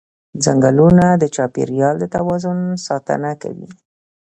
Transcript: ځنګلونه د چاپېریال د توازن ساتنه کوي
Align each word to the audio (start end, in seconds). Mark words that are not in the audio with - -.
ځنګلونه 0.43 1.05
د 1.21 1.23
چاپېریال 1.35 1.95
د 1.99 2.05
توازن 2.15 2.57
ساتنه 2.85 3.31
کوي 3.41 3.69